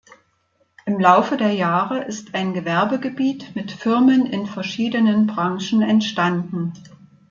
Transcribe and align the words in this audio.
Im 0.87 0.99
Laufe 0.99 1.37
der 1.37 1.53
Jahre 1.53 2.03
ist 2.05 2.33
ein 2.33 2.55
Gewerbegebiet 2.55 3.53
mit 3.55 3.71
Firmen 3.71 4.25
in 4.25 4.47
verschiedenen 4.47 5.27
Branchen 5.27 5.83
entstanden. 5.83 6.73